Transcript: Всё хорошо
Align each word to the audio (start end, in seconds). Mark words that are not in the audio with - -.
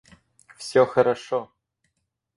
Всё 0.57 0.87
хорошо 0.87 1.39